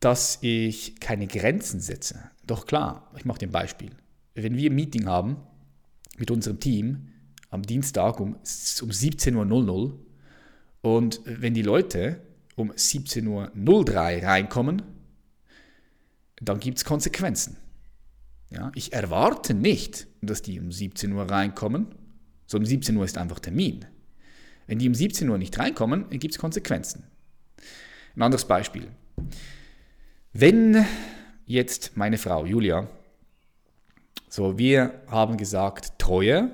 dass 0.00 0.38
ich 0.40 0.98
keine 0.98 1.26
Grenzen 1.26 1.80
setze? 1.80 2.30
Doch 2.46 2.66
klar, 2.66 3.12
ich 3.18 3.26
mache 3.26 3.40
dir 3.40 3.48
ein 3.48 3.52
Beispiel 3.52 3.90
wenn 4.36 4.56
wir 4.56 4.70
ein 4.70 4.74
Meeting 4.74 5.06
haben 5.06 5.38
mit 6.18 6.30
unserem 6.30 6.60
Team 6.60 7.08
am 7.50 7.62
Dienstag 7.62 8.20
um, 8.20 8.34
um 8.34 8.38
17.00 8.38 9.68
Uhr 9.68 9.98
und 10.82 11.20
wenn 11.24 11.54
die 11.54 11.62
Leute 11.62 12.20
um 12.54 12.70
17.03 12.70 13.26
Uhr 13.28 14.22
reinkommen, 14.22 14.82
dann 16.40 16.60
gibt 16.60 16.78
es 16.78 16.84
Konsequenzen. 16.84 17.56
Ja, 18.50 18.70
ich 18.74 18.92
erwarte 18.92 19.54
nicht, 19.54 20.06
dass 20.20 20.42
die 20.42 20.60
um 20.60 20.70
17 20.70 21.12
Uhr 21.12 21.28
reinkommen, 21.28 21.88
so 22.46 22.58
um 22.58 22.64
17 22.64 22.96
Uhr 22.96 23.04
ist 23.04 23.18
einfach 23.18 23.40
Termin. 23.40 23.84
Wenn 24.66 24.78
die 24.78 24.88
um 24.88 24.94
17 24.94 25.28
Uhr 25.28 25.38
nicht 25.38 25.58
reinkommen, 25.58 26.06
dann 26.10 26.18
gibt 26.18 26.34
es 26.34 26.38
Konsequenzen. 26.38 27.04
Ein 28.14 28.22
anderes 28.22 28.46
Beispiel. 28.46 28.88
Wenn 30.32 30.84
jetzt 31.46 31.96
meine 31.96 32.18
Frau 32.18 32.44
Julia 32.44 32.88
so, 34.28 34.58
wir 34.58 35.02
haben 35.08 35.36
gesagt, 35.36 35.98
Treue, 35.98 36.50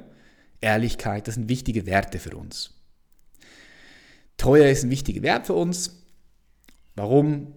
Ehrlichkeit, 0.60 1.26
das 1.26 1.34
sind 1.34 1.48
wichtige 1.48 1.86
Werte 1.86 2.18
für 2.18 2.36
uns. 2.36 2.74
Treue 4.36 4.70
ist 4.70 4.84
ein 4.84 4.90
wichtiger 4.90 5.22
Wert 5.22 5.46
für 5.46 5.54
uns. 5.54 6.04
Warum? 6.94 7.54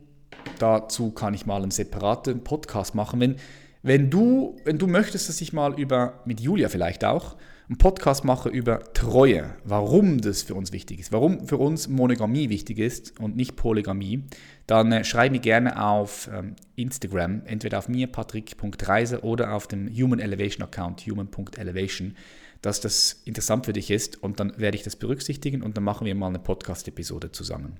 Dazu 0.60 1.12
kann 1.12 1.34
ich 1.34 1.46
mal 1.46 1.62
einen 1.62 1.72
separaten 1.72 2.44
Podcast 2.44 2.96
machen. 2.96 3.20
Wenn, 3.20 3.36
Wenn 3.82 4.10
du, 4.10 4.56
wenn 4.64 4.78
du 4.78 4.88
möchtest, 4.88 5.30
dass 5.30 5.42
ich 5.42 5.54
mal 5.54 5.80
über, 5.80 6.22
mit 6.26 6.40
Julia 6.40 6.70
vielleicht 6.70 7.06
auch, 7.06 7.36
einen 7.68 7.78
Podcast 7.78 8.24
mache 8.24 8.50
über 8.50 8.94
Treue, 8.94 9.56
warum 9.64 10.22
das 10.22 10.44
für 10.44 10.54
uns 10.54 10.72
wichtig 10.72 11.00
ist, 11.00 11.12
warum 11.12 11.48
für 11.48 11.58
uns 11.58 11.88
Monogamie 11.88 12.50
wichtig 12.50 12.78
ist 12.78 13.20
und 13.20 13.36
nicht 13.36 13.56
Polygamie, 13.56 14.24
dann 14.68 14.92
äh, 14.92 15.04
schreib 15.04 15.32
mir 15.32 15.40
gerne 15.40 15.84
auf 15.84 16.30
ähm, 16.32 16.56
Instagram, 16.76 17.42
entweder 17.46 17.80
auf 17.80 17.90
mir, 17.90 18.08
patrick.reise 18.08 19.22
oder 19.22 19.54
auf 19.54 19.68
dem 19.68 19.90
Human 19.90 20.20
Elevation 20.20 20.64
Account, 20.64 21.08
human.elevation, 21.08 22.16
dass 22.62 22.82
das 22.82 23.22
interessant 23.26 23.66
für 23.66 23.74
dich 23.74 23.90
ist 23.90 24.22
und 24.22 24.40
dann 24.40 24.54
werde 24.58 24.78
ich 24.78 24.84
das 24.84 24.96
berücksichtigen 24.96 25.64
und 25.64 25.76
dann 25.76 25.84
machen 25.84 26.06
wir 26.06 26.14
mal 26.14 26.28
eine 26.28 26.40
Podcast-Episode 26.40 27.32
zusammen. 27.32 27.80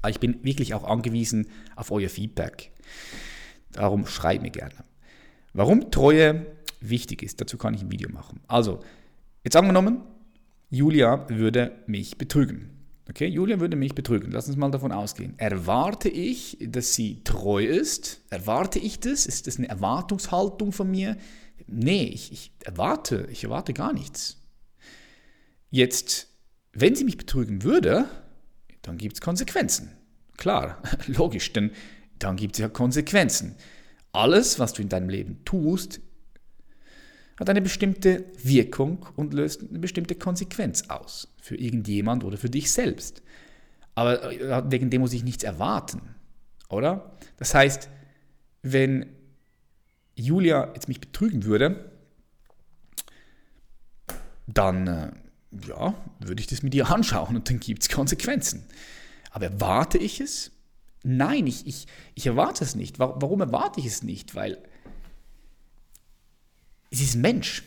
Aber 0.00 0.10
ich 0.10 0.18
bin 0.18 0.42
wirklich 0.42 0.74
auch 0.74 0.82
angewiesen 0.82 1.46
auf 1.76 1.92
euer 1.92 2.08
Feedback. 2.08 2.72
Darum 3.70 4.06
schreib 4.06 4.42
mir 4.42 4.50
gerne. 4.50 4.74
Warum 5.54 5.92
Treue 5.92 6.46
wichtig 6.88 7.22
ist. 7.22 7.40
Dazu 7.40 7.58
kann 7.58 7.74
ich 7.74 7.82
ein 7.82 7.90
Video 7.90 8.10
machen. 8.10 8.40
Also, 8.48 8.80
jetzt 9.44 9.56
angenommen, 9.56 10.02
Julia 10.70 11.28
würde 11.28 11.72
mich 11.86 12.18
betrügen. 12.18 12.70
Okay, 13.08 13.26
Julia 13.26 13.60
würde 13.60 13.76
mich 13.76 13.94
betrügen. 13.94 14.30
Lass 14.30 14.46
uns 14.46 14.56
mal 14.56 14.70
davon 14.70 14.92
ausgehen. 14.92 15.34
Erwarte 15.38 16.08
ich, 16.08 16.56
dass 16.60 16.94
sie 16.94 17.22
treu 17.24 17.64
ist? 17.64 18.22
Erwarte 18.30 18.78
ich 18.78 19.00
das? 19.00 19.26
Ist 19.26 19.46
das 19.46 19.58
eine 19.58 19.68
Erwartungshaltung 19.68 20.72
von 20.72 20.90
mir? 20.90 21.16
Nee, 21.66 22.04
ich, 22.04 22.32
ich 22.32 22.52
erwarte, 22.64 23.28
ich 23.30 23.44
erwarte 23.44 23.72
gar 23.72 23.92
nichts. 23.92 24.40
Jetzt, 25.70 26.28
wenn 26.72 26.94
sie 26.94 27.04
mich 27.04 27.16
betrügen 27.16 27.64
würde, 27.64 28.06
dann 28.82 28.98
gibt 28.98 29.16
es 29.16 29.20
Konsequenzen. 29.20 29.90
Klar, 30.36 30.82
logisch, 31.06 31.52
denn 31.52 31.72
dann 32.18 32.36
gibt 32.36 32.54
es 32.54 32.60
ja 32.60 32.68
Konsequenzen. 32.68 33.56
Alles, 34.12 34.58
was 34.58 34.72
du 34.74 34.82
in 34.82 34.88
deinem 34.88 35.08
Leben 35.08 35.44
tust, 35.44 36.00
hat 37.38 37.50
eine 37.50 37.62
bestimmte 37.62 38.24
Wirkung 38.42 39.06
und 39.16 39.34
löst 39.34 39.62
eine 39.68 39.78
bestimmte 39.78 40.14
Konsequenz 40.14 40.84
aus. 40.88 41.28
Für 41.40 41.56
irgendjemand 41.56 42.24
oder 42.24 42.36
für 42.36 42.50
dich 42.50 42.72
selbst. 42.72 43.22
Aber 43.94 44.32
äh, 44.32 44.62
wegen 44.70 44.90
dem 44.90 45.00
muss 45.00 45.12
ich 45.12 45.24
nichts 45.24 45.44
erwarten. 45.44 46.00
Oder? 46.68 47.12
Das 47.36 47.54
heißt, 47.54 47.88
wenn 48.62 49.06
Julia 50.14 50.70
jetzt 50.74 50.88
mich 50.88 51.00
betrügen 51.00 51.44
würde, 51.44 51.90
dann 54.46 54.86
äh, 54.86 55.12
ja, 55.68 55.94
würde 56.20 56.40
ich 56.40 56.46
das 56.46 56.62
mit 56.62 56.74
ihr 56.74 56.88
anschauen 56.90 57.36
und 57.36 57.48
dann 57.48 57.60
gibt 57.60 57.82
es 57.82 57.88
Konsequenzen. 57.88 58.64
Aber 59.30 59.46
erwarte 59.46 59.98
ich 59.98 60.20
es? 60.20 60.52
Nein, 61.02 61.46
ich, 61.46 61.66
ich, 61.66 61.86
ich 62.14 62.26
erwarte 62.26 62.64
es 62.64 62.74
nicht. 62.74 62.98
Warum 62.98 63.40
erwarte 63.40 63.80
ich 63.80 63.86
es 63.86 64.02
nicht? 64.02 64.34
Weil 64.34 64.62
sie 66.92 67.04
ist 67.04 67.16
ein 67.16 67.22
Mensch. 67.22 67.62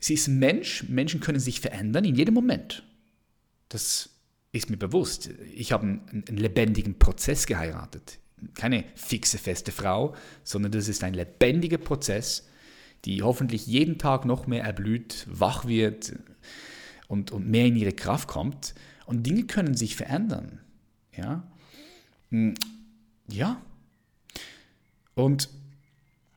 Sie 0.00 0.14
ist 0.14 0.28
ein 0.28 0.38
Mensch. 0.38 0.84
Menschen 0.88 1.20
können 1.20 1.40
sich 1.40 1.60
verändern 1.60 2.04
in 2.04 2.14
jedem 2.14 2.34
Moment. 2.34 2.84
Das 3.68 4.10
ist 4.52 4.70
mir 4.70 4.76
bewusst. 4.76 5.30
Ich 5.54 5.72
habe 5.72 5.84
einen, 5.84 6.24
einen 6.28 6.38
lebendigen 6.38 6.98
Prozess 6.98 7.46
geheiratet. 7.46 8.18
Keine 8.54 8.84
fixe, 8.94 9.38
feste 9.38 9.72
Frau, 9.72 10.14
sondern 10.44 10.72
das 10.72 10.88
ist 10.88 11.02
ein 11.02 11.14
lebendiger 11.14 11.78
Prozess, 11.78 12.48
die 13.04 13.22
hoffentlich 13.22 13.66
jeden 13.66 13.98
Tag 13.98 14.24
noch 14.24 14.46
mehr 14.46 14.62
erblüht, 14.62 15.26
wach 15.28 15.66
wird 15.66 16.16
und, 17.08 17.32
und 17.32 17.48
mehr 17.48 17.66
in 17.66 17.76
ihre 17.76 17.92
Kraft 17.92 18.28
kommt. 18.28 18.74
Und 19.06 19.24
Dinge 19.24 19.44
können 19.44 19.74
sich 19.74 19.96
verändern. 19.96 20.60
Ja. 21.16 21.50
Hm, 22.30 22.54
ja. 23.28 23.60
Und 25.14 25.48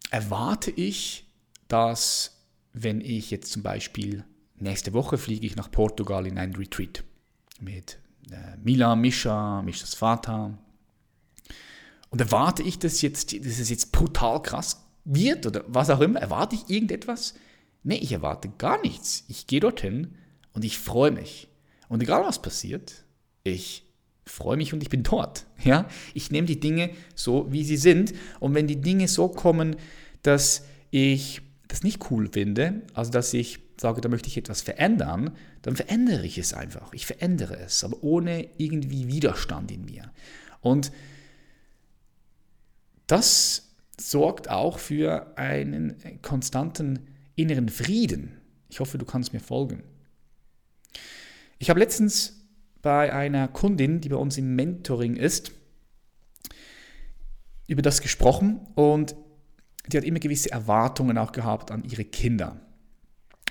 erwarte 0.09 0.71
ich 0.71 1.25
dass 1.71 2.37
wenn 2.73 3.01
ich 3.01 3.31
jetzt 3.31 3.51
zum 3.51 3.63
Beispiel 3.63 4.25
nächste 4.57 4.93
Woche 4.93 5.17
fliege 5.17 5.45
ich 5.45 5.55
nach 5.55 5.71
Portugal 5.71 6.27
in 6.27 6.37
ein 6.37 6.55
Retreat 6.55 7.03
mit 7.59 7.99
äh, 8.29 8.57
Mila, 8.63 8.95
Mischa, 8.95 9.61
Mischas 9.61 9.93
Vater. 9.93 10.57
Und 12.09 12.19
erwarte 12.19 12.61
ich, 12.63 12.77
dass, 12.79 13.01
jetzt, 13.01 13.33
dass 13.33 13.59
es 13.59 13.69
jetzt 13.69 13.91
brutal 13.91 14.41
krass 14.41 14.85
wird 15.05 15.45
oder 15.45 15.63
was 15.67 15.89
auch 15.89 16.01
immer? 16.01 16.19
Erwarte 16.19 16.55
ich 16.55 16.69
irgendetwas? 16.69 17.35
Nee, 17.83 17.97
ich 17.97 18.11
erwarte 18.11 18.49
gar 18.57 18.81
nichts. 18.81 19.23
Ich 19.27 19.47
gehe 19.47 19.61
dorthin 19.61 20.15
und 20.53 20.65
ich 20.65 20.77
freue 20.77 21.11
mich. 21.11 21.47
Und 21.87 22.03
egal 22.03 22.23
was 22.23 22.41
passiert, 22.41 23.05
ich 23.43 23.85
freue 24.25 24.57
mich 24.57 24.73
und 24.73 24.83
ich 24.83 24.89
bin 24.89 25.03
dort. 25.03 25.45
Ja? 25.63 25.87
Ich 26.15 26.31
nehme 26.31 26.47
die 26.47 26.59
Dinge 26.59 26.89
so, 27.13 27.51
wie 27.51 27.63
sie 27.63 27.77
sind. 27.77 28.13
Und 28.39 28.55
wenn 28.55 28.65
die 28.65 28.81
Dinge 28.81 29.07
so 29.07 29.27
kommen, 29.27 29.75
dass 30.23 30.65
ich 30.89 31.43
das 31.71 31.83
nicht 31.83 32.11
cool 32.11 32.29
finde, 32.31 32.81
also 32.93 33.11
dass 33.11 33.33
ich 33.33 33.59
sage, 33.79 34.01
da 34.01 34.09
möchte 34.09 34.27
ich 34.27 34.37
etwas 34.37 34.61
verändern, 34.61 35.31
dann 35.61 35.75
verändere 35.75 36.25
ich 36.25 36.37
es 36.37 36.53
einfach. 36.53 36.93
Ich 36.93 37.05
verändere 37.05 37.57
es, 37.57 37.83
aber 37.83 38.03
ohne 38.03 38.47
irgendwie 38.57 39.07
Widerstand 39.07 39.71
in 39.71 39.85
mir. 39.85 40.11
Und 40.59 40.91
das 43.07 43.69
sorgt 43.99 44.49
auch 44.49 44.79
für 44.79 45.37
einen 45.37 45.95
konstanten 46.21 47.07
inneren 47.35 47.69
Frieden. 47.69 48.37
Ich 48.69 48.79
hoffe, 48.79 48.97
du 48.97 49.05
kannst 49.05 49.33
mir 49.33 49.39
folgen. 49.39 49.83
Ich 51.57 51.69
habe 51.69 51.79
letztens 51.79 52.41
bei 52.81 53.13
einer 53.13 53.47
Kundin, 53.47 54.01
die 54.01 54.09
bei 54.09 54.15
uns 54.15 54.37
im 54.37 54.55
Mentoring 54.55 55.15
ist, 55.15 55.51
über 57.67 57.81
das 57.81 58.01
gesprochen 58.01 58.59
und 58.75 59.15
die 59.87 59.97
hat 59.97 60.03
immer 60.03 60.19
gewisse 60.19 60.51
Erwartungen 60.51 61.17
auch 61.17 61.31
gehabt 61.31 61.71
an 61.71 61.83
ihre 61.83 62.05
Kinder. 62.05 62.59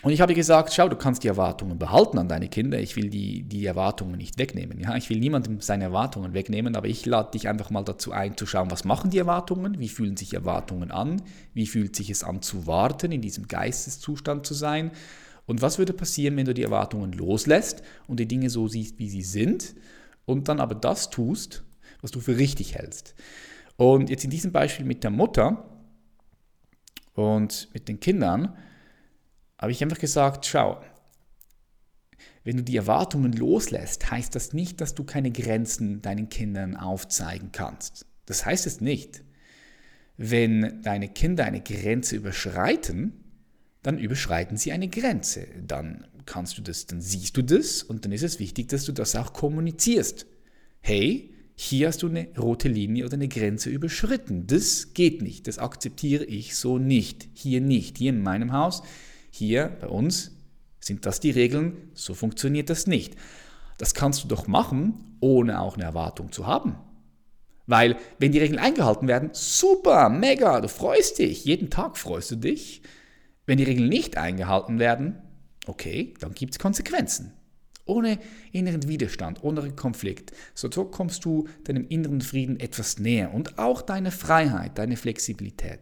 Und 0.02 0.12
ich 0.12 0.22
habe 0.22 0.32
gesagt, 0.32 0.72
schau, 0.72 0.88
du 0.88 0.96
kannst 0.96 1.24
die 1.24 1.28
Erwartungen 1.28 1.78
behalten 1.78 2.16
an 2.16 2.28
deine 2.28 2.48
Kinder. 2.48 2.80
Ich 2.80 2.96
will 2.96 3.10
die, 3.10 3.42
die 3.42 3.66
Erwartungen 3.66 4.16
nicht 4.16 4.38
wegnehmen. 4.38 4.80
Ja? 4.80 4.96
Ich 4.96 5.10
will 5.10 5.18
niemandem 5.18 5.60
seine 5.60 5.84
Erwartungen 5.84 6.32
wegnehmen, 6.32 6.74
aber 6.74 6.88
ich 6.88 7.04
lade 7.04 7.32
dich 7.32 7.48
einfach 7.48 7.68
mal 7.68 7.84
dazu 7.84 8.12
ein, 8.12 8.34
zu 8.36 8.46
schauen, 8.46 8.70
was 8.70 8.84
machen 8.84 9.10
die 9.10 9.18
Erwartungen, 9.18 9.78
wie 9.78 9.90
fühlen 9.90 10.16
sich 10.16 10.32
Erwartungen 10.32 10.90
an, 10.90 11.20
wie 11.52 11.66
fühlt 11.66 11.94
sich 11.94 12.08
es 12.08 12.24
an 12.24 12.40
zu 12.40 12.66
warten, 12.66 13.12
in 13.12 13.20
diesem 13.20 13.46
Geisteszustand 13.46 14.46
zu 14.46 14.54
sein 14.54 14.90
und 15.44 15.60
was 15.60 15.78
würde 15.78 15.92
passieren, 15.92 16.36
wenn 16.36 16.46
du 16.46 16.54
die 16.54 16.62
Erwartungen 16.62 17.12
loslässt 17.12 17.82
und 18.06 18.20
die 18.20 18.28
Dinge 18.28 18.48
so 18.48 18.68
siehst, 18.68 18.98
wie 18.98 19.10
sie 19.10 19.22
sind 19.22 19.74
und 20.24 20.48
dann 20.48 20.60
aber 20.60 20.74
das 20.74 21.10
tust, 21.10 21.62
was 22.00 22.10
du 22.10 22.20
für 22.20 22.38
richtig 22.38 22.76
hältst. 22.76 23.14
Und 23.76 24.08
jetzt 24.08 24.24
in 24.24 24.30
diesem 24.30 24.52
Beispiel 24.52 24.86
mit 24.86 25.04
der 25.04 25.10
Mutter, 25.10 25.69
und 27.20 27.68
mit 27.74 27.88
den 27.88 28.00
Kindern 28.00 28.56
habe 29.58 29.72
ich 29.72 29.82
einfach 29.82 29.98
gesagt, 29.98 30.46
schau, 30.46 30.80
wenn 32.44 32.56
du 32.56 32.62
die 32.62 32.76
Erwartungen 32.76 33.32
loslässt, 33.32 34.10
heißt 34.10 34.34
das 34.34 34.54
nicht, 34.54 34.80
dass 34.80 34.94
du 34.94 35.04
keine 35.04 35.30
Grenzen 35.30 36.00
deinen 36.00 36.30
Kindern 36.30 36.76
aufzeigen 36.76 37.52
kannst. 37.52 38.06
Das 38.24 38.46
heißt 38.46 38.66
es 38.66 38.80
nicht. 38.80 39.22
Wenn 40.16 40.80
deine 40.82 41.08
Kinder 41.08 41.44
eine 41.44 41.60
Grenze 41.60 42.16
überschreiten, 42.16 43.24
dann 43.82 43.98
überschreiten 43.98 44.56
sie 44.56 44.72
eine 44.72 44.88
Grenze. 44.88 45.46
Dann 45.66 46.06
kannst 46.24 46.56
du 46.56 46.62
das, 46.62 46.86
dann 46.86 47.02
siehst 47.02 47.36
du 47.36 47.42
das 47.42 47.82
und 47.82 48.04
dann 48.04 48.12
ist 48.12 48.22
es 48.22 48.38
wichtig, 48.38 48.68
dass 48.68 48.84
du 48.84 48.92
das 48.92 49.14
auch 49.16 49.32
kommunizierst. 49.32 50.26
Hey, 50.80 51.29
hier 51.62 51.88
hast 51.88 52.02
du 52.02 52.08
eine 52.08 52.26
rote 52.38 52.68
Linie 52.68 53.04
oder 53.04 53.14
eine 53.14 53.28
Grenze 53.28 53.68
überschritten. 53.68 54.46
Das 54.46 54.94
geht 54.94 55.20
nicht. 55.20 55.46
Das 55.46 55.58
akzeptiere 55.58 56.24
ich 56.24 56.56
so 56.56 56.78
nicht. 56.78 57.28
Hier 57.34 57.60
nicht. 57.60 57.98
Hier 57.98 58.10
in 58.10 58.22
meinem 58.22 58.54
Haus, 58.54 58.82
hier 59.30 59.76
bei 59.78 59.88
uns 59.88 60.32
sind 60.80 61.04
das 61.04 61.20
die 61.20 61.32
Regeln. 61.32 61.90
So 61.92 62.14
funktioniert 62.14 62.70
das 62.70 62.86
nicht. 62.86 63.14
Das 63.76 63.92
kannst 63.92 64.24
du 64.24 64.28
doch 64.28 64.46
machen, 64.46 65.18
ohne 65.20 65.60
auch 65.60 65.74
eine 65.74 65.84
Erwartung 65.84 66.32
zu 66.32 66.46
haben. 66.46 66.76
Weil, 67.66 67.98
wenn 68.18 68.32
die 68.32 68.38
Regeln 68.38 68.58
eingehalten 68.58 69.06
werden, 69.06 69.28
super, 69.34 70.08
mega, 70.08 70.62
du 70.62 70.68
freust 70.68 71.18
dich. 71.18 71.44
Jeden 71.44 71.68
Tag 71.68 71.98
freust 71.98 72.30
du 72.30 72.36
dich. 72.36 72.80
Wenn 73.44 73.58
die 73.58 73.64
Regeln 73.64 73.90
nicht 73.90 74.16
eingehalten 74.16 74.78
werden, 74.78 75.18
okay, 75.66 76.14
dann 76.20 76.32
gibt 76.32 76.54
es 76.54 76.58
Konsequenzen 76.58 77.34
ohne 77.84 78.18
inneren 78.52 78.86
Widerstand, 78.88 79.42
ohne 79.42 79.70
Konflikt. 79.72 80.32
So 80.54 80.68
kommst 80.68 81.24
du 81.24 81.48
deinem 81.64 81.86
inneren 81.88 82.20
Frieden 82.20 82.58
etwas 82.60 82.98
näher 82.98 83.34
und 83.34 83.58
auch 83.58 83.82
deine 83.82 84.10
Freiheit, 84.10 84.78
deine 84.78 84.96
Flexibilität. 84.96 85.80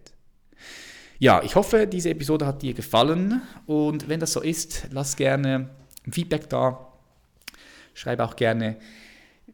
Ja, 1.19 1.43
ich 1.43 1.57
hoffe, 1.57 1.87
diese 1.87 2.11
Episode 2.11 2.47
hat 2.47 2.63
dir 2.63 2.75
gefallen 2.75 3.43
und 3.67 4.09
wenn 4.09 4.21
das 4.21 4.33
so 4.33 4.41
ist, 4.41 4.87
lass 4.93 5.17
gerne 5.17 5.71
Feedback 6.11 6.49
da. 6.49 6.93
Schreibe 7.93 8.25
auch 8.25 8.37
gerne 8.37 8.77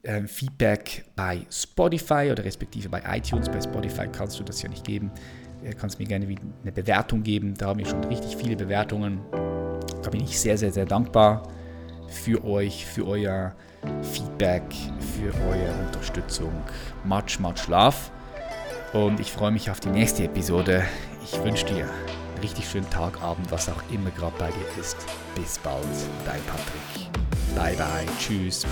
äh, 0.03 0.27
Feedback 0.27 1.07
bei 1.17 1.47
Spotify 1.51 2.29
oder 2.31 2.45
respektive 2.45 2.91
bei 2.91 3.03
iTunes. 3.17 3.49
Bei 3.49 3.61
Spotify 3.61 4.07
kannst 4.09 4.39
du 4.39 4.45
das 4.45 4.63
ja 4.63 4.69
nicht 4.69 4.85
geben. 4.85 5.11
Du 5.63 5.71
äh, 5.71 5.73
kannst 5.73 5.99
mir 5.99 6.05
gerne 6.05 6.27
eine 6.27 6.73
Bewertung 6.73 7.23
geben. 7.23 7.55
Da 7.55 7.69
haben 7.69 7.79
wir 7.79 7.87
schon 7.87 8.05
richtig 8.05 8.37
viele 8.37 8.57
Bewertungen. 8.57 9.21
Da 10.03 10.11
bin 10.11 10.23
ich 10.23 10.39
sehr, 10.39 10.59
sehr, 10.59 10.71
sehr 10.71 10.85
dankbar 10.85 11.49
für 12.09 12.45
euch, 12.45 12.87
für 12.87 13.07
euer 13.07 13.55
Feedback, 14.03 14.65
für 15.17 15.35
eure 15.49 15.87
Unterstützung. 15.87 16.53
Much, 17.05 17.39
much 17.39 17.69
love. 17.69 17.97
Und 18.93 19.21
ich 19.21 19.33
freue 19.33 19.51
mich 19.51 19.71
auf 19.71 19.81
die 19.81 19.89
nächste 19.91 20.25
Episode 20.25 20.85
ich 21.25 21.43
wünsche 21.43 21.65
dir 21.65 21.85
einen 21.85 22.39
richtig 22.43 22.69
schönen 22.69 22.89
Tag, 22.91 23.23
Abend, 23.23 23.51
was 23.51 23.69
auch 23.69 23.83
immer 23.91 24.11
gerade 24.11 24.37
bei 24.39 24.49
dir 24.49 24.81
ist. 24.81 24.97
Bis 25.35 25.59
bald, 25.59 25.85
dein 26.25 26.43
Patrick. 26.45 27.11
Bye 27.55 27.77
bye, 27.77 28.07
tschüss. 28.19 28.67